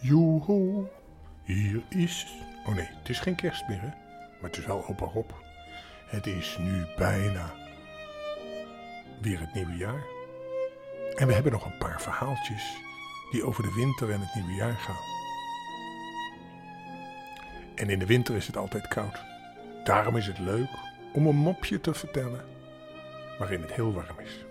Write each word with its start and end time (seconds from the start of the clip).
Joho, 0.00 0.88
hier 1.44 1.82
is... 1.88 2.26
Oh 2.66 2.74
nee, 2.74 2.88
het 2.98 3.08
is 3.08 3.20
geen 3.20 3.34
kerst 3.34 3.68
meer, 3.68 3.80
hè? 3.80 3.86
Maar 4.40 4.50
het 4.50 4.56
is 4.56 4.66
wel 4.66 4.86
opa 4.86 5.04
Rob. 5.04 5.30
Het 6.06 6.26
is 6.26 6.56
nu 6.60 6.84
bijna 6.96 7.54
weer 9.20 9.40
het 9.40 9.54
nieuwe 9.54 9.76
jaar. 9.76 10.02
En 11.16 11.26
we 11.26 11.32
hebben 11.32 11.52
nog 11.52 11.64
een 11.64 11.78
paar 11.78 12.00
verhaaltjes 12.00 12.76
die 13.30 13.44
over 13.44 13.62
de 13.62 13.72
winter 13.72 14.10
en 14.10 14.20
het 14.20 14.34
nieuwe 14.34 14.54
jaar 14.54 14.76
gaan. 14.76 15.04
En 17.74 17.90
in 17.90 17.98
de 17.98 18.06
winter 18.06 18.36
is 18.36 18.46
het 18.46 18.56
altijd 18.56 18.88
koud. 18.88 19.24
Daarom 19.84 20.16
is 20.16 20.26
het 20.26 20.38
leuk 20.38 20.70
om 21.12 21.26
een 21.26 21.36
mopje 21.36 21.80
te 21.80 21.94
vertellen 21.94 22.44
waarin 23.38 23.60
het 23.60 23.72
heel 23.72 23.92
warm 23.92 24.18
is. 24.18 24.44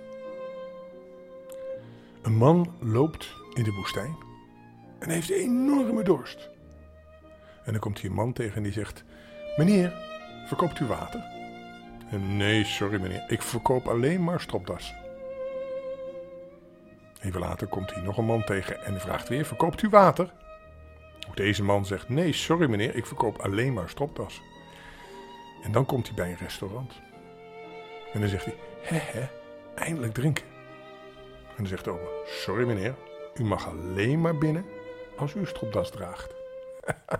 Een 2.21 2.35
man 2.35 2.73
loopt 2.79 3.35
in 3.53 3.63
de 3.63 3.71
woestijn 3.71 4.26
en 4.99 5.09
heeft 5.09 5.29
enorme 5.29 6.03
dorst. 6.03 6.49
En 7.63 7.71
dan 7.71 7.81
komt 7.81 7.99
hier 7.99 8.09
een 8.09 8.15
man 8.15 8.33
tegen 8.33 8.55
en 8.55 8.63
die 8.63 8.71
zegt: 8.71 9.03
Meneer, 9.57 9.93
verkoopt 10.47 10.79
u 10.79 10.85
water? 10.85 11.35
En 12.09 12.37
nee, 12.37 12.65
sorry 12.65 13.01
meneer, 13.01 13.25
ik 13.27 13.41
verkoop 13.41 13.87
alleen 13.87 14.23
maar 14.23 14.41
stropdas. 14.41 14.93
Even 17.21 17.39
later 17.39 17.67
komt 17.67 17.93
hier 17.93 18.03
nog 18.03 18.17
een 18.17 18.25
man 18.25 18.43
tegen 18.43 18.85
en 18.85 18.99
vraagt 18.99 19.29
weer: 19.29 19.45
Verkoopt 19.45 19.81
u 19.81 19.89
water? 19.89 20.33
Ook 21.29 21.35
deze 21.35 21.63
man 21.63 21.85
zegt: 21.85 22.09
Nee, 22.09 22.33
sorry 22.33 22.69
meneer, 22.69 22.95
ik 22.95 23.05
verkoop 23.05 23.37
alleen 23.37 23.73
maar 23.73 23.89
stropdas. 23.89 24.41
En 25.63 25.71
dan 25.71 25.85
komt 25.85 26.07
hij 26.07 26.15
bij 26.15 26.29
een 26.29 26.37
restaurant. 26.37 26.93
En 28.13 28.19
dan 28.19 28.29
zegt 28.29 28.45
hij: 28.45 28.55
Hè, 28.81 28.97
hè, 28.97 29.27
eindelijk 29.75 30.13
drinken. 30.13 30.45
En 31.47 31.55
dan 31.57 31.67
zegt 31.67 31.83
de 31.83 31.91
oma: 31.91 32.09
Sorry 32.25 32.65
meneer, 32.65 32.95
u 33.35 33.43
mag 33.43 33.67
alleen 33.67 34.21
maar 34.21 34.37
binnen 34.37 34.65
als 35.17 35.33
u 35.33 35.39
een 35.39 35.47
stropdas 35.47 35.91
draagt. 35.91 36.35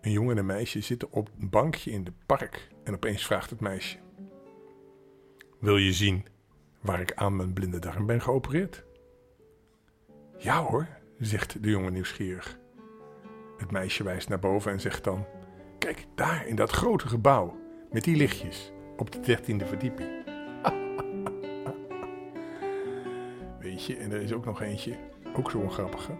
een 0.00 0.10
jongen 0.10 0.32
en 0.32 0.38
een 0.38 0.46
meisje 0.46 0.80
zitten 0.80 1.12
op 1.12 1.30
een 1.38 1.50
bankje 1.50 1.90
in 1.90 2.04
het 2.04 2.26
park. 2.26 2.68
En 2.84 2.94
opeens 2.94 3.26
vraagt 3.26 3.50
het 3.50 3.60
meisje: 3.60 3.98
Wil 5.58 5.76
je 5.76 5.92
zien 5.92 6.26
waar 6.80 7.00
ik 7.00 7.12
aan 7.14 7.36
mijn 7.36 7.52
blinde 7.52 7.78
darm 7.78 8.06
ben 8.06 8.20
geopereerd? 8.20 8.84
Ja 10.38 10.62
hoor, 10.62 10.88
zegt 11.18 11.62
de 11.62 11.70
jongen 11.70 11.92
nieuwsgierig. 11.92 12.58
Het 13.58 13.70
meisje 13.70 14.02
wijst 14.02 14.28
naar 14.28 14.38
boven 14.38 14.72
en 14.72 14.80
zegt 14.80 15.04
dan: 15.04 15.26
Kijk, 15.78 16.06
daar 16.14 16.46
in 16.46 16.56
dat 16.56 16.70
grote 16.70 17.08
gebouw 17.08 17.56
met 17.90 18.04
die 18.04 18.16
lichtjes 18.16 18.72
op 18.96 19.10
de 19.10 19.20
dertiende 19.20 19.66
verdieping. 19.66 20.10
Weet 23.60 23.84
je, 23.84 23.96
en 23.96 24.12
er 24.12 24.20
is 24.20 24.32
ook 24.32 24.44
nog 24.44 24.62
eentje, 24.62 24.96
ook 25.36 25.50
zo'n 25.50 25.70
grappige. 25.70 26.12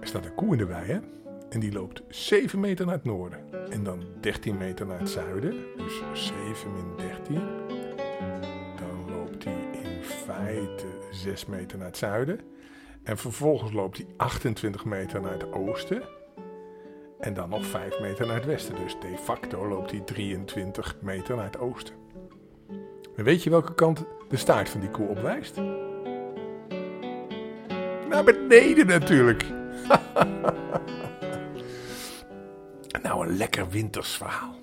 Er 0.00 0.06
staat 0.06 0.24
een 0.24 0.34
koe 0.34 0.52
in 0.52 0.58
de 0.58 0.66
wei, 0.66 0.86
hè? 0.86 0.98
En 1.48 1.60
die 1.60 1.72
loopt 1.72 2.02
7 2.08 2.60
meter 2.60 2.86
naar 2.86 2.94
het 2.94 3.04
noorden. 3.04 3.70
En 3.70 3.84
dan 3.84 4.02
13 4.20 4.56
meter 4.56 4.86
naar 4.86 4.98
het 4.98 5.10
zuiden. 5.10 5.54
Dus 5.76 6.02
7 6.12 6.72
min 6.72 6.96
13. 6.96 7.34
Dan 8.76 9.16
loopt 9.16 9.44
hij 9.44 9.68
in 9.72 10.02
feite 10.02 10.86
6 11.10 11.46
meter 11.46 11.78
naar 11.78 11.86
het 11.86 11.96
zuiden. 11.96 12.40
En 13.02 13.18
vervolgens 13.18 13.72
loopt 13.72 13.96
hij 13.96 14.06
28 14.16 14.84
meter 14.84 15.20
naar 15.20 15.32
het 15.32 15.52
oosten. 15.52 16.02
En 17.20 17.34
dan 17.34 17.48
nog 17.48 17.66
5 17.66 18.00
meter 18.00 18.26
naar 18.26 18.36
het 18.36 18.44
westen. 18.44 18.74
Dus 18.74 18.96
de 19.00 19.18
facto 19.18 19.68
loopt 19.68 19.90
hij 19.90 20.00
23 20.00 20.96
meter 21.00 21.36
naar 21.36 21.44
het 21.44 21.58
oosten. 21.58 21.94
En 23.16 23.24
weet 23.24 23.42
je 23.42 23.50
welke 23.50 23.74
kant 23.74 24.04
de 24.28 24.36
staart 24.36 24.68
van 24.68 24.80
die 24.80 24.90
koe 24.90 25.08
opwijst? 25.08 25.60
Naar 28.18 28.26
beneden 28.26 28.86
natuurlijk. 28.86 29.44
nou, 33.02 33.26
een 33.26 33.36
lekker 33.36 33.68
winters 33.68 34.16
verhaal. 34.16 34.54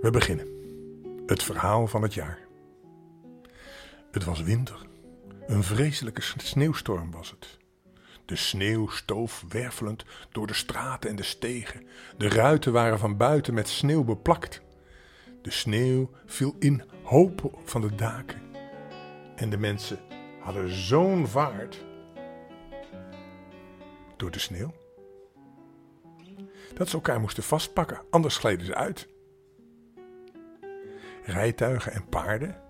We 0.00 0.10
beginnen. 0.10 0.46
Het 1.26 1.42
verhaal 1.42 1.86
van 1.86 2.02
het 2.02 2.14
jaar. 2.14 2.38
Het 4.10 4.24
was 4.24 4.42
winter. 4.42 4.86
Een 5.46 5.62
vreselijke 5.62 6.22
sneeuwstorm 6.36 7.10
was 7.10 7.30
het. 7.30 7.60
De 8.32 8.38
sneeuw 8.38 8.88
stoof 8.88 9.44
wervelend 9.48 10.04
door 10.30 10.46
de 10.46 10.54
straten 10.54 11.10
en 11.10 11.16
de 11.16 11.22
stegen. 11.22 11.86
De 12.16 12.28
ruiten 12.28 12.72
waren 12.72 12.98
van 12.98 13.16
buiten 13.16 13.54
met 13.54 13.68
sneeuw 13.68 14.04
beplakt. 14.04 14.62
De 15.42 15.50
sneeuw 15.50 16.10
viel 16.26 16.56
in 16.58 16.82
hopen 17.02 17.50
van 17.64 17.80
de 17.80 17.94
daken. 17.94 18.42
En 19.36 19.50
de 19.50 19.56
mensen 19.56 19.98
hadden 20.40 20.68
zo'n 20.68 21.26
vaart 21.26 21.84
door 24.16 24.30
de 24.30 24.38
sneeuw 24.38 24.74
dat 26.74 26.88
ze 26.88 26.94
elkaar 26.94 27.20
moesten 27.20 27.42
vastpakken, 27.42 28.00
anders 28.10 28.36
gleden 28.36 28.66
ze 28.66 28.74
uit. 28.74 29.08
Rijtuigen 31.24 31.92
en 31.92 32.08
paarden 32.08 32.60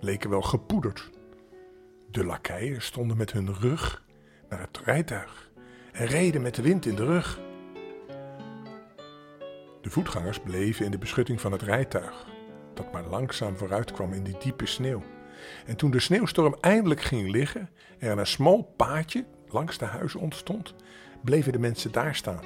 leken 0.00 0.30
wel 0.30 0.42
gepoederd. 0.42 1.10
De 2.10 2.24
lakeien 2.24 2.82
stonden 2.82 3.16
met 3.16 3.32
hun 3.32 3.54
rug 3.54 4.08
naar 4.50 4.60
het 4.60 4.80
rijtuig 4.84 5.50
en 5.92 6.06
reden 6.06 6.42
met 6.42 6.54
de 6.54 6.62
wind 6.62 6.86
in 6.86 6.94
de 6.94 7.04
rug. 7.04 7.40
De 9.80 9.90
voetgangers 9.90 10.40
bleven 10.40 10.84
in 10.84 10.90
de 10.90 10.98
beschutting 10.98 11.40
van 11.40 11.52
het 11.52 11.62
rijtuig, 11.62 12.26
dat 12.74 12.92
maar 12.92 13.04
langzaam 13.04 13.56
vooruit 13.56 13.92
kwam 13.92 14.12
in 14.12 14.22
die 14.22 14.38
diepe 14.38 14.66
sneeuw. 14.66 15.02
En 15.66 15.76
toen 15.76 15.90
de 15.90 16.00
sneeuwstorm 16.00 16.56
eindelijk 16.60 17.00
ging 17.00 17.30
liggen 17.30 17.70
en 17.98 18.18
een 18.18 18.26
smal 18.26 18.62
paadje 18.76 19.24
langs 19.48 19.78
de 19.78 19.84
huizen 19.84 20.20
ontstond, 20.20 20.74
bleven 21.24 21.52
de 21.52 21.58
mensen 21.58 21.92
daar 21.92 22.14
staan. 22.14 22.44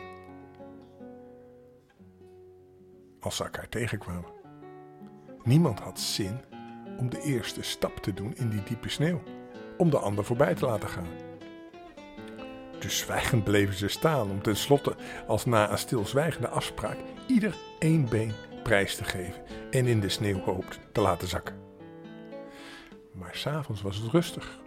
Als 3.20 3.36
ze 3.36 3.42
elkaar 3.42 3.68
tegenkwamen. 3.68 4.32
Niemand 5.42 5.80
had 5.80 6.00
zin 6.00 6.40
om 6.98 7.10
de 7.10 7.20
eerste 7.22 7.62
stap 7.62 7.96
te 7.96 8.14
doen 8.14 8.36
in 8.36 8.48
die 8.48 8.62
diepe 8.62 8.88
sneeuw, 8.88 9.22
om 9.76 9.90
de 9.90 9.98
ander 9.98 10.24
voorbij 10.24 10.54
te 10.54 10.66
laten 10.66 10.88
gaan. 10.88 11.06
Dus 12.84 12.98
zwijgend 12.98 13.44
bleven 13.44 13.74
ze 13.74 13.88
staan 13.88 14.30
om 14.30 14.42
tenslotte, 14.42 14.96
als 15.26 15.44
na 15.44 15.70
een 15.70 15.78
stilzwijgende 15.78 16.48
afspraak, 16.48 16.96
ieder 17.26 17.56
één 17.78 18.08
been 18.08 18.32
prijs 18.62 18.96
te 18.96 19.04
geven 19.04 19.42
en 19.70 19.86
in 19.86 20.00
de 20.00 20.08
sneeuw 20.08 20.38
hoopt 20.38 20.80
te 20.92 21.00
laten 21.00 21.28
zakken. 21.28 21.54
Maar 23.12 23.34
s'avonds 23.34 23.82
was 23.82 23.96
het 23.96 24.10
rustig. 24.10 24.60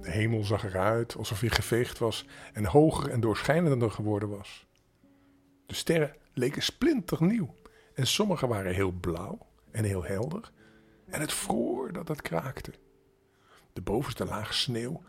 De 0.00 0.10
hemel 0.10 0.44
zag 0.44 0.64
eruit 0.64 1.16
alsof 1.16 1.40
hij 1.40 1.48
geveegd 1.48 1.98
was 1.98 2.26
en 2.52 2.64
hoger 2.64 3.10
en 3.10 3.20
doorschijnender 3.20 3.90
geworden 3.90 4.28
was. 4.28 4.66
De 5.66 5.74
sterren 5.74 6.14
leken 6.32 6.62
splinternieuw 6.62 7.54
en 7.94 8.06
sommige 8.06 8.46
waren 8.46 8.74
heel 8.74 8.92
blauw 8.92 9.38
en 9.70 9.84
heel 9.84 10.04
helder 10.04 10.52
en 11.06 11.20
het 11.20 11.32
vroor 11.32 11.92
dat 11.92 12.08
het 12.08 12.22
kraakte. 12.22 12.72
De 13.72 13.80
bovenste 13.80 14.24
laag 14.24 14.54
sneeuw 14.54 15.02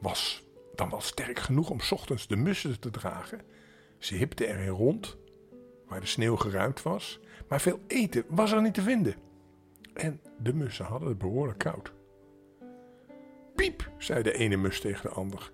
was 0.00 0.44
dan 0.76 0.90
wel 0.90 1.00
sterk 1.00 1.38
genoeg 1.38 1.70
om 1.70 1.78
ochtends 1.90 2.26
de 2.26 2.36
mussen 2.36 2.80
te 2.80 2.90
dragen. 2.90 3.40
Ze 3.98 4.14
hipten 4.14 4.48
erin 4.48 4.68
rond, 4.68 5.16
waar 5.88 6.00
de 6.00 6.06
sneeuw 6.06 6.36
geruimd 6.36 6.82
was, 6.82 7.20
maar 7.48 7.60
veel 7.60 7.80
eten 7.86 8.24
was 8.28 8.52
er 8.52 8.62
niet 8.62 8.74
te 8.74 8.82
vinden. 8.82 9.14
En 9.94 10.20
de 10.38 10.54
mussen 10.54 10.84
hadden 10.84 11.08
het 11.08 11.18
behoorlijk 11.18 11.58
koud. 11.58 11.92
Piep, 13.54 13.90
zei 13.98 14.22
de 14.22 14.32
ene 14.32 14.56
mus 14.56 14.80
tegen 14.80 15.02
de 15.02 15.14
ander. 15.14 15.52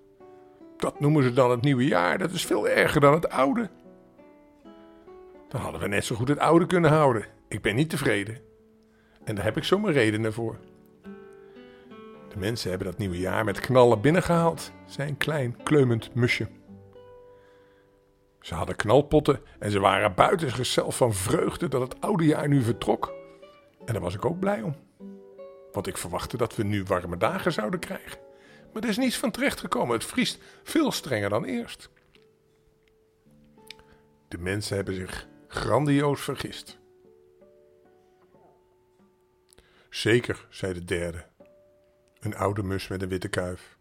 Dat 0.77 0.99
noemen 0.99 1.23
ze 1.23 1.33
dan 1.33 1.51
het 1.51 1.61
nieuwe 1.61 1.85
jaar, 1.85 2.17
dat 2.17 2.31
is 2.31 2.45
veel 2.45 2.67
erger 2.69 3.01
dan 3.01 3.13
het 3.13 3.29
oude. 3.29 3.69
Dan 5.49 5.61
hadden 5.61 5.81
we 5.81 5.87
net 5.87 6.05
zo 6.05 6.15
goed 6.15 6.27
het 6.27 6.39
oude 6.39 6.65
kunnen 6.65 6.91
houden. 6.91 7.25
Ik 7.47 7.61
ben 7.61 7.75
niet 7.75 7.89
tevreden. 7.89 8.41
En 9.23 9.35
daar 9.35 9.43
heb 9.43 9.57
ik 9.57 9.63
zomaar 9.63 9.91
redenen 9.91 10.33
voor. 10.33 10.59
De 12.31 12.37
mensen 12.37 12.69
hebben 12.69 12.87
dat 12.87 12.97
nieuwe 12.97 13.19
jaar 13.19 13.43
met 13.43 13.59
knallen 13.59 14.01
binnengehaald, 14.01 14.71
zei 14.85 15.09
een 15.09 15.17
klein, 15.17 15.63
kleumend 15.63 16.15
musje. 16.15 16.47
Ze 18.39 18.55
hadden 18.55 18.75
knalpotten 18.75 19.39
en 19.59 19.71
ze 19.71 19.79
waren 19.79 20.15
buiten 20.15 20.49
zichzelf 20.49 20.97
van 20.97 21.13
vreugde 21.13 21.67
dat 21.67 21.81
het 21.81 22.01
oude 22.01 22.25
jaar 22.25 22.47
nu 22.47 22.61
vertrok. 22.61 23.13
En 23.85 23.93
daar 23.93 24.01
was 24.01 24.15
ik 24.15 24.25
ook 24.25 24.39
blij 24.39 24.61
om. 24.61 24.75
Want 25.71 25.87
ik 25.87 25.97
verwachtte 25.97 26.37
dat 26.37 26.55
we 26.55 26.63
nu 26.63 26.83
warme 26.83 27.17
dagen 27.17 27.51
zouden 27.51 27.79
krijgen. 27.79 28.19
Maar 28.73 28.83
er 28.83 28.89
is 28.89 28.97
niets 28.97 29.17
van 29.17 29.31
terecht 29.31 29.59
gekomen. 29.59 29.93
Het 29.93 30.05
vriest 30.05 30.43
veel 30.63 30.91
strenger 30.91 31.29
dan 31.29 31.45
eerst. 31.45 31.89
De 34.27 34.37
mensen 34.37 34.75
hebben 34.75 34.93
zich 34.93 35.27
grandioos 35.47 36.21
vergist. 36.21 36.79
Zeker, 39.89 40.45
zei 40.49 40.73
de 40.73 40.83
derde, 40.83 41.25
een 42.21 42.35
oude 42.35 42.63
mus 42.63 42.87
met 42.87 43.01
een 43.01 43.09
witte 43.09 43.27
kuif. 43.27 43.77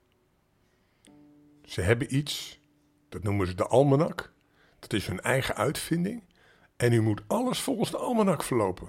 Ze 1.65 1.81
hebben 1.81 2.17
iets, 2.17 2.61
dat 3.09 3.23
noemen 3.23 3.47
ze 3.47 3.55
de 3.55 3.67
almanak. 3.67 4.33
Dat 4.79 4.93
is 4.93 5.07
hun 5.07 5.21
eigen 5.21 5.57
uitvinding. 5.57 6.23
En 6.77 6.93
u 6.93 7.01
moet 7.01 7.23
alles 7.27 7.61
volgens 7.61 7.91
de 7.91 7.97
almanak 7.97 8.43
verlopen. 8.43 8.89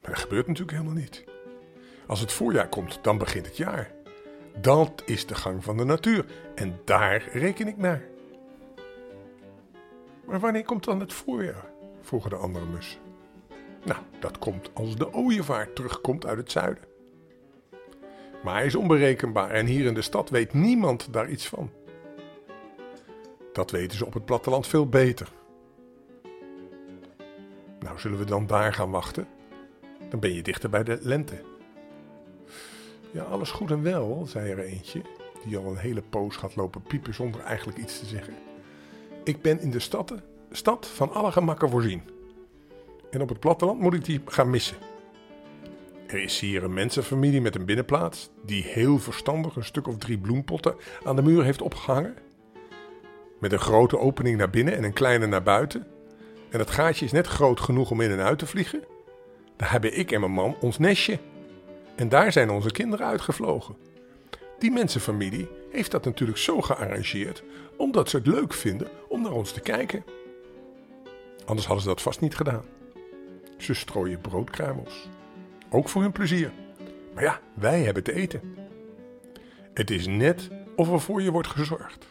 Maar 0.00 0.10
dat 0.10 0.20
gebeurt 0.20 0.46
natuurlijk 0.46 0.76
helemaal 0.76 1.00
niet. 1.00 1.24
Als 2.06 2.20
het 2.20 2.32
voorjaar 2.32 2.68
komt, 2.68 2.98
dan 3.02 3.18
begint 3.18 3.46
het 3.46 3.56
jaar. 3.56 3.92
Dat 4.60 5.02
is 5.06 5.26
de 5.26 5.34
gang 5.34 5.64
van 5.64 5.76
de 5.76 5.84
natuur. 5.84 6.26
En 6.54 6.80
daar 6.84 7.28
reken 7.32 7.68
ik 7.68 7.76
naar. 7.76 8.02
Maar 10.26 10.40
wanneer 10.40 10.64
komt 10.64 10.84
dan 10.84 11.00
het 11.00 11.12
voorjaar? 11.12 11.74
vroegen 12.00 12.30
de 12.30 12.36
andere 12.36 12.66
mussen. 12.66 13.00
Nou, 13.84 14.00
dat 14.20 14.38
komt 14.38 14.70
als 14.74 14.96
de 14.96 15.12
ooievaar 15.12 15.72
terugkomt 15.72 16.26
uit 16.26 16.38
het 16.38 16.50
zuiden. 16.50 16.84
Maar 18.42 18.54
hij 18.54 18.66
is 18.66 18.74
onberekenbaar 18.74 19.50
en 19.50 19.66
hier 19.66 19.86
in 19.86 19.94
de 19.94 20.02
stad 20.02 20.30
weet 20.30 20.52
niemand 20.52 21.12
daar 21.12 21.30
iets 21.30 21.46
van. 21.46 21.70
Dat 23.52 23.70
weten 23.70 23.98
ze 23.98 24.06
op 24.06 24.14
het 24.14 24.24
platteland 24.24 24.66
veel 24.66 24.88
beter. 24.88 25.28
Nou, 27.80 27.98
zullen 27.98 28.18
we 28.18 28.24
dan 28.24 28.46
daar 28.46 28.72
gaan 28.72 28.90
wachten? 28.90 29.28
Dan 30.08 30.20
ben 30.20 30.34
je 30.34 30.42
dichter 30.42 30.70
bij 30.70 30.84
de 30.84 30.98
lente. 31.02 31.42
Ja, 33.10 33.22
alles 33.22 33.50
goed 33.50 33.70
en 33.70 33.82
wel, 33.82 34.26
zei 34.28 34.50
er 34.50 34.58
eentje, 34.58 35.02
die 35.44 35.56
al 35.56 35.66
een 35.66 35.76
hele 35.76 36.02
poos 36.02 36.36
gaat 36.36 36.56
lopen 36.56 36.82
piepen 36.82 37.14
zonder 37.14 37.40
eigenlijk 37.40 37.78
iets 37.78 37.98
te 37.98 38.06
zeggen. 38.06 38.34
Ik 39.24 39.42
ben 39.42 39.60
in 39.60 39.70
de 39.70 39.78
stad, 39.78 40.14
stad 40.50 40.86
van 40.86 41.12
alle 41.12 41.32
gemakken 41.32 41.70
voorzien. 41.70 42.02
En 43.10 43.20
op 43.20 43.28
het 43.28 43.40
platteland 43.40 43.80
moet 43.80 43.94
ik 43.94 44.04
die 44.04 44.20
gaan 44.24 44.50
missen. 44.50 44.76
Er 46.06 46.22
is 46.22 46.40
hier 46.40 46.64
een 46.64 46.74
mensenfamilie 46.74 47.40
met 47.40 47.54
een 47.54 47.64
binnenplaats 47.64 48.30
die 48.44 48.62
heel 48.62 48.98
verstandig 48.98 49.56
een 49.56 49.64
stuk 49.64 49.88
of 49.88 49.96
drie 49.96 50.18
bloempotten 50.18 50.74
aan 51.04 51.16
de 51.16 51.22
muur 51.22 51.44
heeft 51.44 51.62
opgehangen. 51.62 52.14
Met 53.40 53.52
een 53.52 53.58
grote 53.58 53.98
opening 53.98 54.36
naar 54.36 54.50
binnen 54.50 54.76
en 54.76 54.84
een 54.84 54.92
kleine 54.92 55.26
naar 55.26 55.42
buiten. 55.42 55.86
En 56.50 56.58
het 56.58 56.70
gaatje 56.70 57.04
is 57.04 57.12
net 57.12 57.26
groot 57.26 57.60
genoeg 57.60 57.90
om 57.90 58.00
in 58.00 58.10
en 58.10 58.20
uit 58.20 58.38
te 58.38 58.46
vliegen. 58.46 58.84
Daar 59.56 59.70
hebben 59.70 59.98
ik 59.98 60.12
en 60.12 60.20
mijn 60.20 60.32
man 60.32 60.56
ons 60.60 60.78
nestje. 60.78 61.18
En 61.96 62.08
daar 62.08 62.32
zijn 62.32 62.50
onze 62.50 62.70
kinderen 62.70 63.06
uitgevlogen. 63.06 63.76
Die 64.58 64.70
mensenfamilie 64.70 65.48
heeft 65.70 65.90
dat 65.90 66.04
natuurlijk 66.04 66.38
zo 66.38 66.60
gearrangeerd 66.60 67.42
omdat 67.76 68.10
ze 68.10 68.16
het 68.16 68.26
leuk 68.26 68.52
vinden 68.52 68.88
om 69.08 69.22
naar 69.22 69.32
ons 69.32 69.52
te 69.52 69.60
kijken. 69.60 70.04
Anders 71.44 71.66
hadden 71.66 71.84
ze 71.84 71.90
dat 71.90 72.02
vast 72.02 72.20
niet 72.20 72.36
gedaan. 72.36 72.64
Ze 73.56 73.74
strooien 73.74 74.20
broodkruimels. 74.20 75.08
Ook 75.76 75.88
voor 75.88 76.02
hun 76.02 76.12
plezier. 76.12 76.52
Maar 77.14 77.22
ja, 77.22 77.40
wij 77.54 77.82
hebben 77.82 78.02
te 78.02 78.12
eten. 78.12 78.40
Het 79.74 79.90
is 79.90 80.06
net 80.06 80.48
of 80.76 80.92
er 80.92 81.00
voor 81.00 81.22
je 81.22 81.30
wordt 81.30 81.48
gezorgd. 81.48 82.06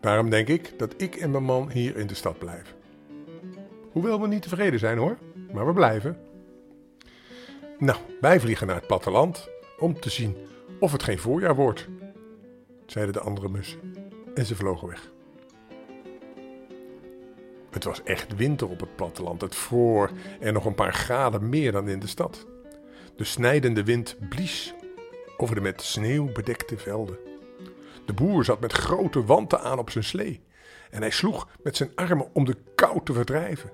Daarom 0.00 0.30
denk 0.30 0.48
ik 0.48 0.78
dat 0.78 0.94
ik 0.96 1.14
en 1.14 1.30
mijn 1.30 1.44
man 1.44 1.70
hier 1.70 1.96
in 1.96 2.06
de 2.06 2.14
stad 2.14 2.38
blijven. 2.38 2.74
Hoewel 3.92 4.20
we 4.20 4.26
niet 4.26 4.42
tevreden 4.42 4.78
zijn 4.78 4.98
hoor, 4.98 5.18
maar 5.52 5.66
we 5.66 5.72
blijven. 5.72 6.16
Nou, 7.78 7.98
wij 8.20 8.40
vliegen 8.40 8.66
naar 8.66 8.76
het 8.76 8.86
platteland 8.86 9.48
om 9.78 10.00
te 10.00 10.10
zien 10.10 10.36
of 10.80 10.92
het 10.92 11.02
geen 11.02 11.18
voorjaar 11.18 11.54
wordt, 11.54 11.88
zeiden 12.86 13.14
de 13.14 13.20
andere 13.20 13.48
mussen. 13.48 13.80
En 14.34 14.46
ze 14.46 14.56
vlogen 14.56 14.88
weg. 14.88 15.10
Het 17.72 17.84
was 17.84 18.02
echt 18.02 18.36
winter 18.36 18.68
op 18.68 18.80
het 18.80 18.96
platteland. 18.96 19.40
Het 19.40 19.54
vroor 19.54 20.10
en 20.40 20.52
nog 20.52 20.64
een 20.64 20.74
paar 20.74 20.94
graden 20.94 21.48
meer 21.48 21.72
dan 21.72 21.88
in 21.88 21.98
de 21.98 22.06
stad. 22.06 22.46
De 23.16 23.24
snijdende 23.24 23.84
wind 23.84 24.16
blies 24.28 24.74
over 25.36 25.54
de 25.54 25.60
met 25.60 25.82
sneeuw 25.82 26.32
bedekte 26.32 26.78
velden. 26.78 27.18
De 28.06 28.12
boer 28.12 28.44
zat 28.44 28.60
met 28.60 28.72
grote 28.72 29.24
wanten 29.24 29.60
aan 29.60 29.78
op 29.78 29.90
zijn 29.90 30.04
slee 30.04 30.42
en 30.90 31.00
hij 31.00 31.10
sloeg 31.10 31.48
met 31.62 31.76
zijn 31.76 31.90
armen 31.94 32.28
om 32.32 32.44
de 32.44 32.56
kou 32.74 33.00
te 33.04 33.12
verdrijven. 33.12 33.70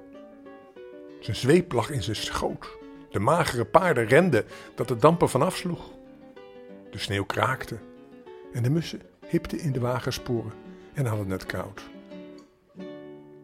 Zijn 1.21 1.37
zweep 1.37 1.73
lag 1.73 1.91
in 1.91 2.03
zijn 2.03 2.17
schoot. 2.17 2.77
De 3.11 3.19
magere 3.19 3.65
paarden 3.65 4.07
renden 4.07 4.45
dat 4.75 4.89
de 4.89 4.97
dampen 4.97 5.29
vanaf 5.29 5.57
sloeg. 5.57 5.91
De 6.91 6.99
sneeuw 6.99 7.25
kraakte 7.25 7.79
en 8.53 8.63
de 8.63 8.71
mussen 8.71 9.03
hipten 9.27 9.59
in 9.59 9.73
de 9.73 9.81
wagensporen 9.81 10.53
en 10.95 11.07
hadden 11.07 11.31
het 11.31 11.47
koud. 11.47 11.83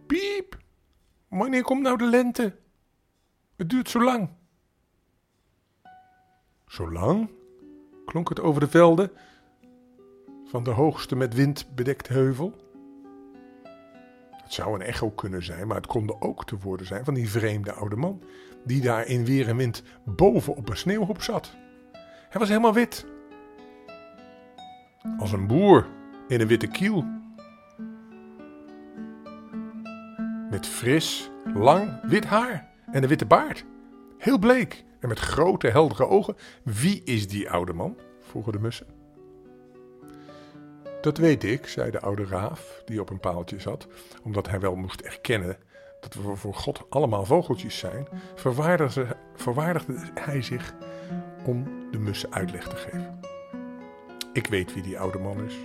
Piep! 0.07 0.59
Wanneer 1.29 1.63
komt 1.63 1.83
nou 1.83 1.99
de 1.99 2.07
lente? 2.07 2.57
Het 3.57 3.71
duurt 3.71 3.89
zo 3.89 4.03
lang. 4.03 4.29
Zo 6.67 6.93
lang? 6.93 7.31
klonk 8.05 8.29
het 8.29 8.41
over 8.41 8.61
de 8.61 8.69
velden 8.69 9.11
van 10.45 10.65
de 10.65 10.71
hoogste 10.71 11.17
met 11.17 11.35
wind 11.35 11.75
bedekte 11.75 12.13
heuvel. 12.13 12.55
Het 14.31 14.53
zou 14.53 14.75
een 14.75 14.87
echo 14.87 15.11
kunnen 15.11 15.43
zijn, 15.43 15.67
maar 15.67 15.77
het 15.77 15.87
konden 15.87 16.23
ook 16.23 16.45
te 16.45 16.59
woorden 16.59 16.87
zijn 16.87 17.05
van 17.05 17.15
die 17.15 17.31
vreemde 17.31 17.73
oude 17.73 17.97
man, 17.97 18.23
die 18.65 18.81
daar 18.81 19.07
in 19.07 19.25
weer 19.25 19.49
en 19.49 19.57
wind 19.57 19.83
boven 20.05 20.57
op 20.57 20.69
een 20.69 20.77
sneeuwhoop 20.77 21.23
zat. 21.23 21.57
Hij 22.29 22.41
was 22.41 22.49
helemaal 22.49 22.75
wit. 22.75 23.07
Als 25.19 25.33
een 25.33 25.47
boer 25.47 25.87
in 26.29 26.41
een 26.41 26.47
witte 26.47 26.67
kiel. 26.67 27.05
Met 30.55 30.67
fris, 30.67 31.31
lang, 31.55 32.01
wit 32.03 32.25
haar 32.25 32.71
en 32.93 33.03
een 33.03 33.09
witte 33.09 33.27
baard. 33.27 33.65
Heel 34.19 34.39
bleek 34.39 34.85
en 35.01 35.09
met 35.09 35.19
grote, 35.19 35.69
heldere 35.69 36.07
ogen. 36.07 36.37
Wie 36.63 37.03
is 37.05 37.29
die 37.29 37.51
oude 37.51 37.73
man? 37.73 37.97
vroegen 38.21 38.53
de 38.53 38.59
mussen. 38.59 38.87
Dat 41.01 41.19
weet 41.19 41.45
ik, 41.45 41.67
zei 41.67 41.91
de 41.91 42.01
oude 42.01 42.25
raaf, 42.25 42.83
die 42.85 43.01
op 43.01 43.11
een 43.11 43.21
paaltje 43.21 43.61
zat, 43.61 43.87
omdat 44.23 44.49
hij 44.49 44.61
wel 44.61 44.75
moest 44.75 45.01
erkennen 45.01 45.57
dat 46.01 46.15
we 46.15 46.37
voor 46.37 46.55
God 46.55 46.87
allemaal 46.89 47.25
vogeltjes 47.25 47.79
zijn, 47.79 48.07
verwaardigde, 48.35 49.17
verwaardigde 49.35 49.97
hij 50.15 50.43
zich 50.43 50.75
om 51.45 51.65
de 51.91 51.99
mussen 51.99 52.33
uitleg 52.33 52.69
te 52.69 52.77
geven. 52.77 53.21
Ik 54.33 54.47
weet 54.47 54.75
wie 54.75 54.83
die 54.83 54.99
oude 54.99 55.19
man 55.19 55.45
is. 55.45 55.57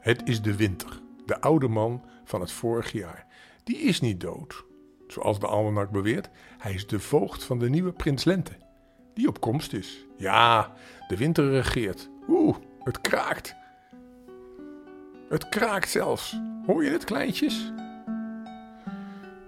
Het 0.00 0.28
is 0.28 0.42
de 0.42 0.56
winter, 0.56 1.00
de 1.26 1.40
oude 1.40 1.68
man 1.68 2.04
van 2.24 2.40
het 2.40 2.52
vorige 2.52 2.98
jaar. 2.98 3.25
Die 3.66 3.76
is 3.76 4.00
niet 4.00 4.20
dood, 4.20 4.64
zoals 5.06 5.38
de 5.38 5.46
almanak 5.46 5.90
beweert. 5.90 6.28
Hij 6.58 6.74
is 6.74 6.86
de 6.86 7.00
voogd 7.00 7.44
van 7.44 7.58
de 7.58 7.68
nieuwe 7.68 7.92
prins 7.92 8.24
Lente, 8.24 8.52
die 9.14 9.28
op 9.28 9.40
komst 9.40 9.72
is. 9.72 10.06
Ja, 10.16 10.72
de 11.08 11.16
winter 11.16 11.50
regeert. 11.50 12.08
Oeh, 12.28 12.56
het 12.82 13.00
kraakt. 13.00 13.56
Het 15.28 15.48
kraakt 15.48 15.88
zelfs. 15.88 16.40
Hoor 16.66 16.84
je 16.84 16.90
het, 16.90 17.04
kleintjes? 17.04 17.72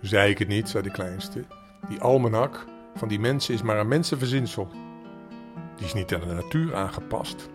Zei 0.01 0.31
ik 0.31 0.39
het 0.39 0.49
niet, 0.49 0.69
zei 0.69 0.83
de 0.83 0.91
kleinste. 0.91 1.45
Die 1.89 2.01
almanak 2.01 2.65
van 2.95 3.09
die 3.09 3.21
mensen 3.21 3.55
is 3.55 3.63
maar 3.63 3.79
een 3.79 3.89
mensenverzinsel. 3.89 4.69
Die 5.77 5.87
is 5.87 5.95
niet 5.95 6.15
aan 6.15 6.21
de 6.29 6.35
natuur 6.35 6.75
aangepast. 6.75 7.49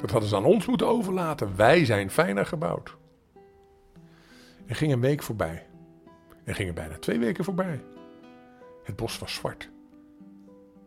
Dat 0.00 0.10
hadden 0.10 0.28
ze 0.28 0.36
aan 0.36 0.44
ons 0.44 0.66
moeten 0.66 0.86
overlaten. 0.86 1.56
Wij 1.56 1.84
zijn 1.84 2.10
fijner 2.10 2.46
gebouwd. 2.46 2.96
Er 4.66 4.76
ging 4.76 4.92
een 4.92 5.00
week 5.00 5.22
voorbij. 5.22 5.67
Er 6.48 6.54
gingen 6.54 6.74
bijna 6.74 6.98
twee 6.98 7.18
weken 7.18 7.44
voorbij. 7.44 7.84
Het 8.82 8.96
bos 8.96 9.18
was 9.18 9.34
zwart. 9.34 9.70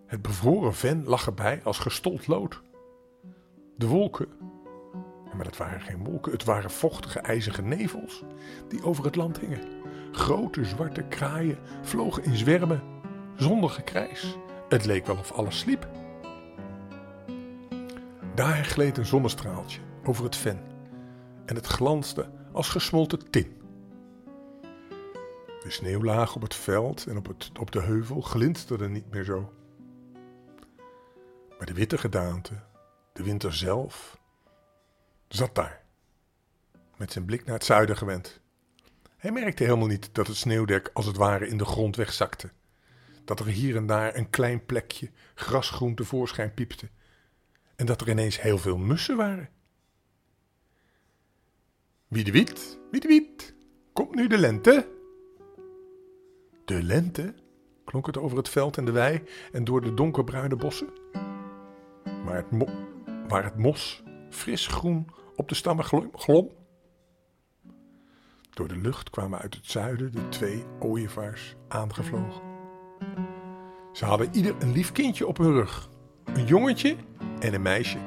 Het 0.05 0.21
bevroren 0.21 0.73
ven 0.73 1.03
lag 1.05 1.25
erbij 1.25 1.61
als 1.63 1.79
gestold 1.79 2.27
lood. 2.27 2.61
De 3.75 3.87
wolken 3.87 4.27
maar 5.35 5.43
dat 5.43 5.57
waren 5.57 5.81
geen 5.81 6.03
wolken, 6.03 6.31
het 6.31 6.43
waren 6.43 6.71
vochtige 6.71 7.19
ijzige 7.19 7.61
nevels 7.61 8.23
die 8.67 8.83
over 8.83 9.05
het 9.05 9.15
land 9.15 9.39
hingen. 9.39 9.61
Grote 10.11 10.65
zwarte 10.65 11.03
kraaien 11.03 11.57
vlogen 11.81 12.23
in 12.23 12.35
zwermen, 12.35 12.81
zonder 13.35 13.69
gekrijs. 13.69 14.37
Het 14.69 14.85
leek 14.85 15.05
wel 15.05 15.17
of 15.17 15.31
alles 15.31 15.59
sliep. 15.59 15.87
Daar 18.35 18.65
gleed 18.65 18.97
een 18.97 19.05
zonnestraaltje 19.05 19.79
over 20.03 20.23
het 20.23 20.35
ven 20.35 20.59
en 21.45 21.55
het 21.55 21.65
glansde 21.65 22.29
als 22.51 22.69
gesmolten 22.69 23.29
tin. 23.29 23.60
De 25.63 25.69
sneeuwlaag 25.69 26.35
op 26.35 26.41
het 26.41 26.55
veld 26.55 27.05
en 27.07 27.17
op, 27.17 27.27
het, 27.27 27.51
op 27.59 27.71
de 27.71 27.81
heuvel 27.81 28.21
glinsterde 28.21 28.89
niet 28.89 29.11
meer 29.11 29.23
zo. 29.23 29.53
Maar 31.57 31.65
de 31.65 31.73
witte 31.73 31.97
gedaante, 31.97 32.53
de 33.13 33.23
winter 33.23 33.53
zelf, 33.53 34.19
zat 35.27 35.55
daar, 35.55 35.83
met 36.97 37.11
zijn 37.11 37.25
blik 37.25 37.45
naar 37.45 37.53
het 37.55 37.65
zuiden 37.65 37.97
gewend. 37.97 38.41
Hij 39.17 39.31
merkte 39.31 39.63
helemaal 39.63 39.87
niet 39.87 40.09
dat 40.11 40.27
het 40.27 40.35
sneeuwdek 40.35 40.89
als 40.93 41.05
het 41.05 41.17
ware 41.17 41.47
in 41.47 41.57
de 41.57 41.65
grond 41.65 41.95
wegzakte. 41.95 42.51
Dat 43.25 43.39
er 43.39 43.45
hier 43.45 43.75
en 43.75 43.85
daar 43.85 44.15
een 44.15 44.29
klein 44.29 44.65
plekje 44.65 45.11
grasgroen 45.35 45.95
tevoorschijn 45.95 46.53
piepte. 46.53 46.89
En 47.75 47.85
dat 47.85 48.01
er 48.01 48.09
ineens 48.09 48.41
heel 48.41 48.57
veel 48.57 48.77
mussen 48.77 49.17
waren. 49.17 49.49
Wie 52.07 52.23
de 52.23 52.31
wiet, 52.31 52.79
wie 52.91 52.99
de 52.99 53.07
wiet, 53.07 53.53
komt 53.93 54.15
nu 54.15 54.27
de 54.27 54.37
lente? 54.37 54.99
De 56.71 56.83
lente? 56.83 57.33
klonk 57.85 58.05
het 58.05 58.17
over 58.17 58.37
het 58.37 58.49
veld 58.49 58.77
en 58.77 58.85
de 58.85 58.91
wei 58.91 59.23
en 59.51 59.63
door 59.63 59.81
de 59.81 59.93
donkerbruine 59.93 60.55
bossen. 60.55 60.89
Maar 62.25 62.35
het, 62.35 62.69
waar 63.27 63.43
het 63.43 63.57
mos 63.57 64.03
fris 64.29 64.67
groen 64.67 65.07
op 65.35 65.49
de 65.49 65.55
stammen 65.55 65.85
glom, 66.13 66.51
Door 68.49 68.67
de 68.67 68.77
lucht 68.77 69.09
kwamen 69.09 69.39
uit 69.39 69.55
het 69.55 69.65
zuiden 69.65 70.11
de 70.11 70.29
twee 70.29 70.63
ooievaars 70.79 71.55
aangevlogen. 71.67 72.41
Ze 73.93 74.05
hadden 74.05 74.35
ieder 74.35 74.55
een 74.59 74.71
lief 74.71 74.91
kindje 74.91 75.27
op 75.27 75.37
hun 75.37 75.53
rug. 75.53 75.89
Een 76.25 76.45
jongetje 76.45 76.95
en 77.39 77.53
een 77.53 77.61
meisje. 77.61 77.99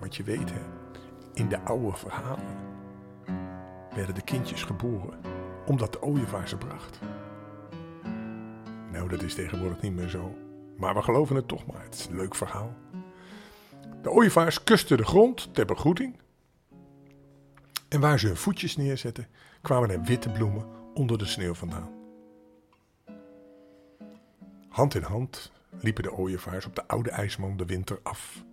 Want 0.00 0.16
je 0.16 0.22
weet 0.22 0.50
hè, 0.50 0.62
in 1.34 1.48
de 1.48 1.60
oude 1.60 1.96
verhalen 1.96 2.56
werden 3.94 4.14
de 4.14 4.24
kindjes 4.24 4.62
geboren 4.62 5.25
omdat 5.66 5.92
de 5.92 6.02
ooievaar 6.02 6.48
ze 6.48 6.56
bracht. 6.56 7.00
Nou, 8.92 9.08
dat 9.08 9.22
is 9.22 9.34
tegenwoordig 9.34 9.80
niet 9.80 9.94
meer 9.94 10.08
zo. 10.08 10.36
Maar 10.76 10.94
we 10.94 11.02
geloven 11.02 11.36
het 11.36 11.48
toch 11.48 11.66
maar. 11.66 11.82
Het 11.82 11.94
is 11.94 12.06
een 12.06 12.16
leuk 12.16 12.34
verhaal. 12.34 12.74
De 14.02 14.10
ooievaars 14.10 14.64
kusten 14.64 14.96
de 14.96 15.04
grond 15.04 15.54
ter 15.54 15.66
begroeting. 15.66 16.20
En 17.88 18.00
waar 18.00 18.18
ze 18.18 18.26
hun 18.26 18.36
voetjes 18.36 18.76
neerzetten, 18.76 19.28
kwamen 19.62 19.90
er 19.90 20.02
witte 20.02 20.30
bloemen 20.30 20.64
onder 20.94 21.18
de 21.18 21.24
sneeuw 21.24 21.54
vandaan. 21.54 21.90
Hand 24.68 24.94
in 24.94 25.02
hand 25.02 25.52
liepen 25.80 26.02
de 26.02 26.12
ooievaars 26.12 26.66
op 26.66 26.74
de 26.74 26.88
oude 26.88 27.10
ijsman 27.10 27.56
de 27.56 27.64
winter 27.64 27.98
af. 28.02 28.44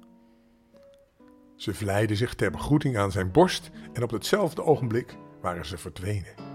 Ze 1.55 1.73
vlijden 1.73 2.17
zich 2.17 2.33
ter 2.33 2.51
begroeting 2.51 2.97
aan 2.97 3.11
zijn 3.11 3.31
borst 3.31 3.71
en 3.93 4.03
op 4.03 4.11
hetzelfde 4.11 4.63
ogenblik 4.63 5.15
waren 5.41 5.65
ze 5.65 5.77
verdwenen. 5.77 6.52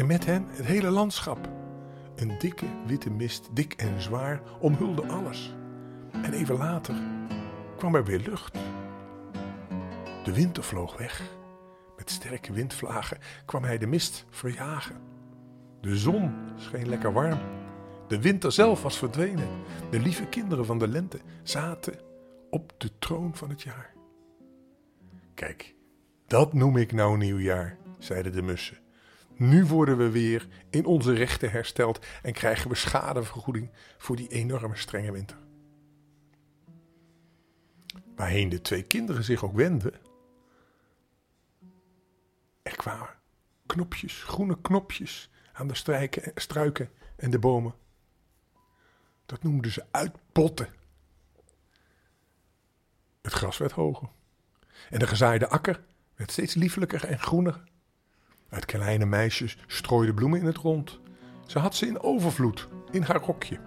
En 0.00 0.06
met 0.06 0.26
hen 0.26 0.46
het 0.48 0.66
hele 0.66 0.90
landschap. 0.90 1.48
Een 2.16 2.38
dikke 2.38 2.66
witte 2.86 3.10
mist, 3.10 3.48
dik 3.52 3.72
en 3.72 4.00
zwaar, 4.00 4.42
omhulde 4.60 5.06
alles. 5.06 5.54
En 6.12 6.32
even 6.32 6.56
later 6.56 6.94
kwam 7.76 7.94
er 7.94 8.04
weer 8.04 8.18
lucht. 8.18 8.58
De 10.24 10.32
winter 10.32 10.64
vloog 10.64 10.96
weg. 10.98 11.22
Met 11.96 12.10
sterke 12.10 12.52
windvlagen 12.52 13.18
kwam 13.44 13.64
hij 13.64 13.78
de 13.78 13.86
mist 13.86 14.26
verjagen. 14.30 14.96
De 15.80 15.96
zon 15.96 16.34
scheen 16.56 16.88
lekker 16.88 17.12
warm. 17.12 17.38
De 18.08 18.20
winter 18.20 18.52
zelf 18.52 18.82
was 18.82 18.98
verdwenen. 18.98 19.48
De 19.90 20.00
lieve 20.00 20.26
kinderen 20.26 20.66
van 20.66 20.78
de 20.78 20.88
lente 20.88 21.20
zaten 21.42 21.94
op 22.50 22.72
de 22.78 22.98
troon 22.98 23.36
van 23.36 23.48
het 23.48 23.62
jaar. 23.62 23.94
Kijk, 25.34 25.74
dat 26.26 26.52
noem 26.52 26.76
ik 26.76 26.92
nou 26.92 27.16
nieuwjaar, 27.16 27.76
zeiden 27.98 28.32
de 28.32 28.42
mussen. 28.42 28.78
Nu 29.40 29.66
worden 29.66 29.96
we 29.96 30.10
weer 30.10 30.48
in 30.70 30.84
onze 30.84 31.12
rechten 31.12 31.50
hersteld 31.50 32.06
en 32.22 32.32
krijgen 32.32 32.70
we 32.70 32.74
schadevergoeding 32.74 33.70
voor 33.98 34.16
die 34.16 34.28
enorme 34.28 34.76
strenge 34.76 35.12
winter. 35.12 35.36
Waarheen 38.16 38.48
de 38.48 38.60
twee 38.60 38.82
kinderen 38.82 39.24
zich 39.24 39.44
ook 39.44 39.54
wenden, 39.54 39.92
er 42.62 42.76
kwamen 42.76 43.08
knopjes, 43.66 44.22
groene 44.22 44.60
knopjes 44.60 45.30
aan 45.52 45.68
de 45.68 45.74
struiken 46.34 46.90
en 47.16 47.30
de 47.30 47.38
bomen. 47.38 47.74
Dat 49.26 49.42
noemden 49.42 49.70
ze 49.70 49.84
uitpotten. 49.90 50.68
Het 53.22 53.32
gras 53.32 53.58
werd 53.58 53.72
hoger. 53.72 54.08
En 54.90 54.98
de 54.98 55.06
gezaaide 55.06 55.48
akker 55.48 55.84
werd 56.14 56.30
steeds 56.30 56.54
liefelijker 56.54 57.04
en 57.04 57.18
groener. 57.18 57.68
Het 58.50 58.64
kleine 58.64 59.06
meisje 59.06 59.48
strooide 59.66 60.14
bloemen 60.14 60.40
in 60.40 60.46
het 60.46 60.56
rond. 60.56 61.00
Ze 61.46 61.58
had 61.58 61.74
ze 61.74 61.86
in 61.86 62.02
overvloed 62.02 62.68
in 62.90 63.02
haar 63.02 63.22
rokje. 63.22 63.58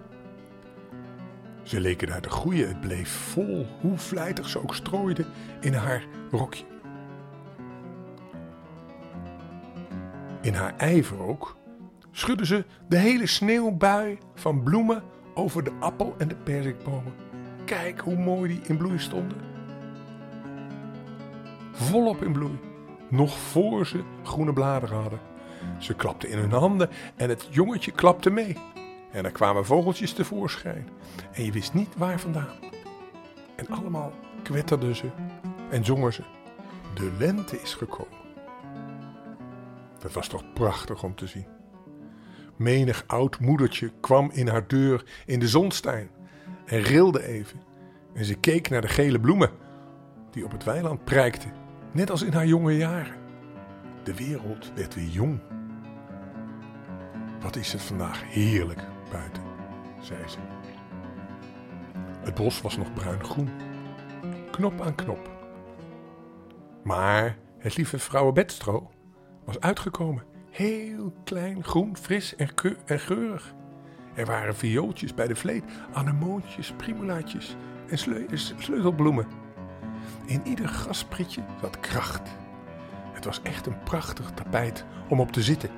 Ze 1.62 1.80
leken 1.80 2.08
daar 2.08 2.20
te 2.20 2.30
groeien. 2.30 2.68
Het 2.68 2.80
bleef 2.80 3.08
vol, 3.08 3.66
hoe 3.80 3.98
vlijtig 3.98 4.48
ze 4.48 4.62
ook 4.62 4.74
strooide 4.74 5.24
in 5.60 5.74
haar 5.74 6.04
rokje. 6.30 6.64
In 10.40 10.54
haar 10.54 10.76
ijver 10.76 11.20
ook 11.22 11.56
schudde 12.10 12.46
ze 12.46 12.64
de 12.88 12.96
hele 12.96 13.26
sneeuwbui 13.26 14.18
van 14.34 14.62
bloemen 14.62 15.02
over 15.34 15.64
de 15.64 15.72
appel- 15.80 16.14
en 16.18 16.28
de 16.28 16.36
perzikbomen. 16.36 17.12
Kijk 17.64 18.00
hoe 18.00 18.16
mooi 18.16 18.48
die 18.48 18.68
in 18.68 18.76
bloei 18.76 18.98
stonden. 18.98 19.38
Volop 21.72 22.24
in 22.24 22.32
bloei, 22.32 22.58
nog 23.10 23.38
voor 23.38 23.86
ze 23.86 24.02
groene 24.22 24.52
bladeren 24.52 25.00
hadden. 25.00 25.20
Ze 25.78 25.94
klapten 25.94 26.28
in 26.28 26.38
hun 26.38 26.52
handen 26.52 26.90
en 27.16 27.28
het 27.28 27.46
jongetje 27.50 27.92
klapte 27.92 28.30
mee. 28.30 28.56
En 29.12 29.24
er 29.24 29.32
kwamen 29.32 29.66
vogeltjes 29.66 30.12
tevoorschijn. 30.12 30.88
En 31.32 31.44
je 31.44 31.52
wist 31.52 31.74
niet 31.74 31.96
waar 31.96 32.20
vandaan. 32.20 32.56
En 33.56 33.68
allemaal 33.68 34.12
kwetterden 34.42 34.96
ze 34.96 35.10
en 35.70 35.84
zongen 35.84 36.12
ze. 36.12 36.22
De 36.94 37.12
lente 37.18 37.60
is 37.60 37.74
gekomen. 37.74 38.22
Dat 39.98 40.12
was 40.12 40.28
toch 40.28 40.52
prachtig 40.52 41.02
om 41.02 41.14
te 41.14 41.26
zien. 41.26 41.46
Menig 42.56 43.04
oud 43.06 43.40
moedertje 43.40 43.92
kwam 44.00 44.30
in 44.32 44.48
haar 44.48 44.66
deur 44.66 45.04
in 45.26 45.38
de 45.38 45.48
zonstijn 45.48 46.10
en 46.66 46.80
rilde 46.80 47.26
even. 47.26 47.60
En 48.14 48.24
ze 48.24 48.34
keek 48.34 48.70
naar 48.70 48.80
de 48.80 48.88
gele 48.88 49.20
bloemen 49.20 49.50
die 50.30 50.44
op 50.44 50.52
het 50.52 50.64
weiland 50.64 51.04
prijkten, 51.04 51.52
net 51.94 52.10
als 52.10 52.22
in 52.22 52.32
haar 52.32 52.46
jonge 52.46 52.76
jaren. 52.76 53.16
De 54.02 54.14
wereld 54.14 54.72
werd 54.74 54.94
weer 54.94 55.08
jong. 55.08 55.40
Wat 57.40 57.56
is 57.56 57.72
het 57.72 57.82
vandaag 57.82 58.22
heerlijk 58.24 58.80
buiten, 59.10 59.42
zei 60.00 60.28
ze. 60.28 60.38
Het 62.20 62.34
bos 62.34 62.60
was 62.60 62.76
nog 62.76 62.92
bruin-groen, 62.92 63.50
knop 64.50 64.80
aan 64.80 64.94
knop. 64.94 65.30
Maar 66.82 67.38
het 67.58 67.76
lieve 67.76 67.98
vrouwenbedstro 67.98 68.90
was 69.44 69.60
uitgekomen 69.60 70.22
Heel 70.54 71.12
klein, 71.24 71.64
groen, 71.64 71.96
fris 71.96 72.36
en, 72.36 72.48
en 72.86 73.00
geurig. 73.00 73.54
Er 74.14 74.26
waren 74.26 74.56
viooltjes 74.56 75.14
bij 75.14 75.26
de 75.26 75.36
vleet, 75.36 75.64
anemoontjes, 75.92 76.72
primulaatjes 76.72 77.56
en 77.88 77.98
sleutelbloemen. 78.58 79.43
In 80.26 80.40
ieder 80.44 80.68
graspritje 80.68 81.42
zat 81.60 81.80
kracht. 81.80 82.30
Het 83.12 83.24
was 83.24 83.42
echt 83.42 83.66
een 83.66 83.82
prachtig 83.82 84.30
tapijt 84.30 84.84
om 85.08 85.20
op 85.20 85.32
te 85.32 85.42
zitten. 85.42 85.70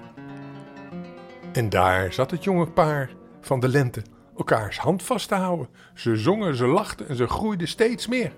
En 1.53 1.69
daar 1.69 2.13
zat 2.13 2.31
het 2.31 2.45
jonge 2.45 2.71
paar 2.71 3.11
van 3.41 3.61
de 3.61 3.69
lente 3.69 4.03
elkaars 4.37 4.79
hand 4.79 5.03
vast 5.03 5.29
te 5.29 5.35
houden. 5.35 5.69
Ze 5.95 6.17
zongen, 6.17 6.57
ze 6.57 6.67
lachten 6.67 7.09
en 7.09 7.17
ze 7.17 7.27
groeiden 7.27 7.69
steeds 7.69 8.07
meer. 8.07 8.33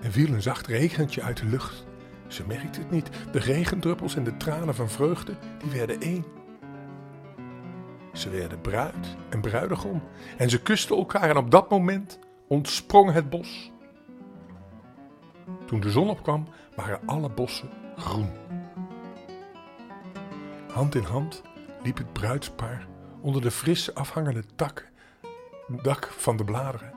Er 0.00 0.12
viel 0.12 0.28
een 0.28 0.42
zacht 0.42 0.66
regentje 0.66 1.22
uit 1.22 1.36
de 1.36 1.46
lucht 1.46 1.86
ze 2.28 2.46
merkte 2.46 2.80
het 2.80 2.90
niet. 2.90 3.10
De 3.32 3.38
regendruppels 3.38 4.16
en 4.16 4.24
de 4.24 4.36
tranen 4.36 4.74
van 4.74 4.88
vreugde, 4.88 5.34
die 5.58 5.70
werden 5.70 6.00
één. 6.00 6.24
Ze 8.12 8.30
werden 8.30 8.60
bruid 8.60 9.16
en 9.28 9.40
bruidegom 9.40 10.02
en 10.36 10.50
ze 10.50 10.62
kusten 10.62 10.96
elkaar 10.96 11.30
en 11.30 11.36
op 11.36 11.50
dat 11.50 11.70
moment 11.70 12.18
ontsprong 12.48 13.12
het 13.12 13.30
bos. 13.30 13.72
Toen 15.66 15.80
de 15.80 15.90
zon 15.90 16.10
opkwam, 16.10 16.48
waren 16.74 17.00
alle 17.06 17.30
bossen 17.30 17.70
groen. 17.96 18.30
Hand 20.72 20.94
in 20.94 21.02
hand 21.02 21.42
liep 21.82 21.98
het 21.98 22.12
bruidspaar 22.12 22.86
onder 23.20 23.42
de 23.42 23.50
frisse 23.50 23.94
afhangende 23.94 24.44
takken, 24.56 24.86
dak 25.82 26.06
van 26.06 26.36
de 26.36 26.44
bladeren, 26.44 26.92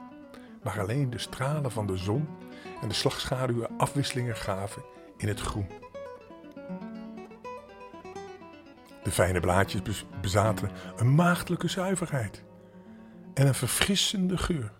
waar 0.62 0.80
alleen 0.80 1.10
de 1.10 1.18
stralen 1.18 1.70
van 1.70 1.86
de 1.86 1.96
zon 1.96 2.28
en 2.82 2.88
de 2.88 2.94
slagschaduwen 2.94 3.78
afwisselingen 3.78 4.36
gaven 4.36 4.82
in 5.16 5.28
het 5.28 5.40
groen. 5.40 5.68
De 9.02 9.10
fijne 9.10 9.40
blaadjes 9.40 10.06
bezaten 10.20 10.70
een 10.96 11.14
maagdelijke 11.14 11.68
zuiverheid 11.68 12.44
en 13.34 13.46
een 13.46 13.54
verfrissende 13.54 14.38
geur. 14.38 14.72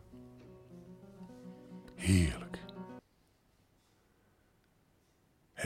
Heerlijk. 1.94 2.49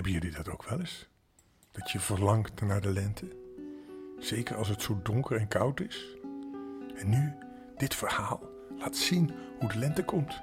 Hebben 0.05 0.23
jullie 0.23 0.37
dat 0.37 0.53
ook 0.53 0.69
wel 0.69 0.79
eens? 0.79 1.09
Dat 1.73 1.91
je 1.91 2.01
verlangt 2.01 2.61
naar 2.61 2.81
de 2.81 2.93
lente? 2.93 3.37
Zeker 4.19 4.57
als 4.57 4.69
het 4.69 4.83
zo 4.83 5.01
donker 5.03 5.37
en 5.37 5.49
koud 5.49 5.81
is? 5.81 6.17
En 6.95 7.09
nu, 7.09 7.33
dit 7.77 7.95
verhaal 7.95 8.41
laat 8.79 8.97
zien 8.97 9.31
hoe 9.59 9.69
de 9.69 9.79
lente 9.79 10.05
komt. 10.05 10.41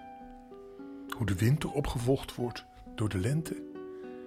Hoe 1.17 1.25
de 1.25 1.35
winter 1.35 1.71
opgevolgd 1.71 2.35
wordt 2.35 2.65
door 2.95 3.09
de 3.09 3.17
lente 3.17 3.63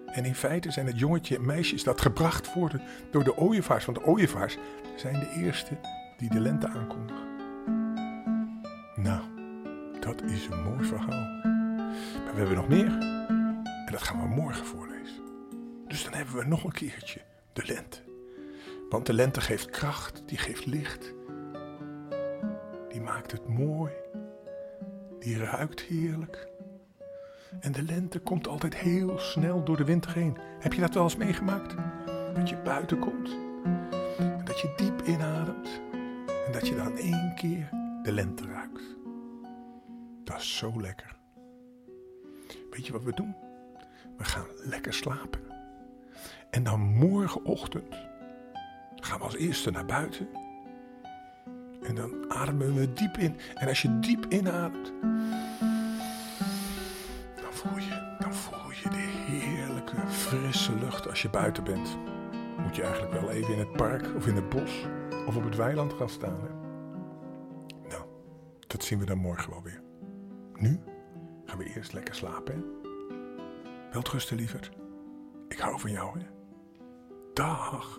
en 0.07 0.25
in 0.25 0.35
feite 0.35 0.71
zijn 0.71 0.87
het 0.87 0.99
jongetje 0.99 1.37
en 1.37 1.47
meisjes 1.47 1.85
dat 1.85 2.01
gebracht 2.01 2.53
worden 2.53 2.83
door 3.11 3.25
de 3.25 3.37
ooievaars. 3.37 3.85
Want 3.85 3.99
de 3.99 4.05
ooievaars 4.05 4.57
zijn 4.97 5.21
de 5.21 5.31
eerste 5.31 5.79
die 6.17 6.31
de 6.31 6.41
lente 6.41 6.69
aankondigen. 6.69 7.27
Nou, 8.97 9.23
dat 10.01 10.23
is 10.23 10.47
een 10.47 10.63
mooi 10.63 10.85
verhaal. 10.85 11.43
Maar 12.25 12.33
we 12.33 12.39
hebben 12.39 12.57
nog 12.57 12.69
meer. 12.69 12.99
En 13.87 13.93
dat 13.93 14.03
gaan 14.03 14.21
we 14.21 14.35
morgen 14.35 14.67
voorlezen. 14.67 15.24
Dus 15.95 16.05
dan 16.05 16.13
hebben 16.13 16.35
we 16.35 16.45
nog 16.45 16.65
een 16.65 16.73
keertje 16.73 17.21
de 17.53 17.63
lente. 17.67 17.99
Want 18.89 19.07
de 19.07 19.13
lente 19.13 19.41
geeft 19.41 19.71
kracht, 19.71 20.23
die 20.27 20.39
geeft 20.39 20.67
licht. 20.67 21.15
Die 22.89 23.01
maakt 23.01 23.33
het 23.33 23.49
mooi. 23.49 23.93
Die 25.19 25.39
ruikt 25.39 25.81
heerlijk. 25.81 26.49
En 27.61 27.73
de 27.73 27.83
lente 27.83 28.19
komt 28.19 28.49
altijd 28.49 28.75
heel 28.77 29.19
snel 29.19 29.65
door 29.65 29.77
de 29.77 29.85
winter 29.85 30.15
heen. 30.15 30.37
Heb 30.61 30.73
je 30.73 30.81
dat 30.81 30.95
wel 30.95 31.03
eens 31.03 31.17
meegemaakt? 31.17 31.75
Dat 32.35 32.49
je 32.49 32.57
buiten 32.57 32.99
komt. 32.99 33.37
Dat 34.45 34.61
je 34.61 34.73
diep 34.77 35.03
inademt. 35.03 35.81
En 36.47 36.53
dat 36.53 36.69
je 36.69 36.75
dan 36.75 36.97
één 36.97 37.35
keer 37.35 37.69
de 38.03 38.13
lente 38.13 38.47
ruikt. 38.47 38.83
Dat 40.25 40.41
is 40.41 40.57
zo 40.57 40.81
lekker. 40.81 41.17
Weet 42.71 42.87
je 42.87 42.93
wat 42.93 43.03
we 43.03 43.13
doen? 43.13 43.37
We 44.17 44.25
gaan 44.25 44.47
lekker 44.57 44.95
slapen. 44.95 45.44
En 46.55 46.63
dan 46.63 46.81
morgenochtend 46.81 47.95
gaan 48.95 49.19
we 49.19 49.25
als 49.25 49.37
eerste 49.37 49.71
naar 49.71 49.85
buiten. 49.85 50.29
En 51.83 51.95
dan 51.95 52.33
ademen 52.33 52.75
we 52.75 52.93
diep 52.93 53.17
in. 53.17 53.37
En 53.55 53.69
als 53.69 53.83
je 53.83 53.99
diep 53.99 54.27
inademt, 54.29 54.93
dan 57.35 57.53
voel 57.53 57.79
je, 57.79 58.17
dan 58.19 58.35
voel 58.35 58.71
je 58.71 58.89
de 58.89 58.97
heerlijke, 58.97 59.97
frisse 60.09 60.75
lucht 60.75 61.09
als 61.09 61.23
je 61.23 61.31
buiten 61.31 61.65
bent. 61.65 61.99
Moet 62.63 62.77
je 62.77 62.83
eigenlijk 62.83 63.21
wel 63.21 63.31
even 63.31 63.53
in 63.53 63.59
het 63.59 63.73
park 63.73 64.15
of 64.17 64.27
in 64.27 64.35
het 64.35 64.49
bos 64.49 64.87
of 65.27 65.37
op 65.37 65.45
het 65.45 65.57
weiland 65.57 65.93
gaan 65.93 66.09
staan. 66.09 66.41
Hè? 66.41 66.49
Nou, 67.89 68.05
dat 68.67 68.85
zien 68.85 68.99
we 68.99 69.05
dan 69.05 69.19
morgen 69.19 69.51
wel 69.51 69.63
weer. 69.63 69.83
Nu 70.55 70.81
gaan 71.45 71.59
we 71.59 71.75
eerst 71.75 71.93
lekker 71.93 72.15
slapen. 72.15 72.55
Hè? 72.55 72.61
Welterusten, 73.93 74.37
lieverd. 74.37 74.71
Ik 75.49 75.59
hou 75.59 75.81
van 75.81 75.91
jou, 75.91 76.19
hè? 76.19 76.33
Dach. 77.35 77.99